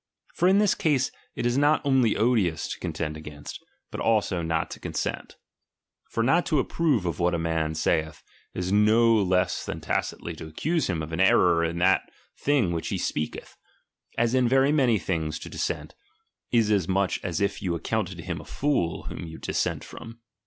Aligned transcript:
For 0.33 0.47
in 0.47 0.57
this 0.57 0.73
case 0.73 1.11
it 1.35 1.45
is 1.45 1.59
not 1.59 1.83
ouly 1.83 2.17
odious 2.17 2.67
to 2.69 2.79
contend 2.79 3.15
against, 3.15 3.63
but 3.91 4.01
also 4.01 4.41
not 4.41 4.71
to 4.71 4.79
consent. 4.79 5.35
For 6.09 6.23
not 6.23 6.43
to 6.47 6.57
approve 6.57 7.05
of 7.05 7.19
what 7.19 7.35
a 7.35 7.37
man 7.37 7.75
saith, 7.75 8.23
is 8.55 8.71
no 8.71 9.13
less 9.13 9.63
than 9.63 9.79
tacitly 9.79 10.35
to 10.37 10.47
accuse 10.47 10.87
him 10.89 11.03
of 11.03 11.11
an 11.13 11.19
error 11.19 11.63
in 11.63 11.77
that 11.77 12.01
thing 12.35 12.71
which 12.71 12.87
he 12.87 12.97
speaketh: 12.97 13.55
as 14.17 14.33
in 14.33 14.47
very 14.49 14.71
many 14.71 14.97
things 14.97 15.37
to 15.37 15.49
dissent, 15.51 15.93
is 16.51 16.71
as 16.71 16.87
much 16.87 17.19
as 17.21 17.39
if 17.39 17.61
you 17.61 17.75
accounted 17.75 18.21
him 18.21 18.41
a 18.41 18.43
fool 18.43 19.03
whom 19.03 19.27
you 19.27 19.37
dissent 19.37 19.83
from. 19.83 20.19